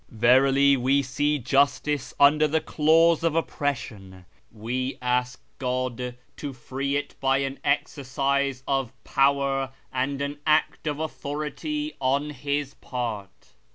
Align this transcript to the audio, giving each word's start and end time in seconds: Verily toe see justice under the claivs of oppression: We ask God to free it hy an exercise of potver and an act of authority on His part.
Verily 0.09 0.75
toe 0.75 1.01
see 1.03 1.37
justice 1.37 2.11
under 2.19 2.47
the 2.47 2.59
claivs 2.59 3.21
of 3.21 3.35
oppression: 3.35 4.25
We 4.51 4.97
ask 4.99 5.39
God 5.59 6.15
to 6.37 6.53
free 6.53 6.95
it 6.95 7.13
hy 7.21 7.37
an 7.43 7.59
exercise 7.63 8.63
of 8.67 8.91
potver 9.05 9.71
and 9.93 10.19
an 10.19 10.39
act 10.47 10.87
of 10.87 10.99
authority 10.99 11.93
on 12.01 12.31
His 12.31 12.73
part. 12.73 13.53